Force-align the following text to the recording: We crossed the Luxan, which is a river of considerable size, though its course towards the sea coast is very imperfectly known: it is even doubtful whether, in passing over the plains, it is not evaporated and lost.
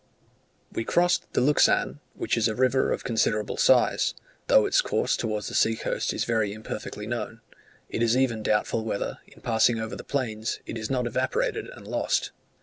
We 0.71 0.83
crossed 0.83 1.31
the 1.33 1.41
Luxan, 1.41 1.99
which 2.15 2.35
is 2.35 2.47
a 2.47 2.55
river 2.55 2.91
of 2.91 3.03
considerable 3.03 3.57
size, 3.57 4.15
though 4.47 4.65
its 4.65 4.81
course 4.81 5.15
towards 5.15 5.47
the 5.47 5.53
sea 5.53 5.75
coast 5.75 6.11
is 6.11 6.23
very 6.25 6.53
imperfectly 6.53 7.05
known: 7.05 7.41
it 7.87 8.01
is 8.01 8.17
even 8.17 8.41
doubtful 8.41 8.83
whether, 8.83 9.19
in 9.27 9.41
passing 9.43 9.79
over 9.79 9.95
the 9.95 10.03
plains, 10.03 10.59
it 10.65 10.75
is 10.75 10.89
not 10.89 11.05
evaporated 11.05 11.67
and 11.67 11.85
lost. 11.87 12.31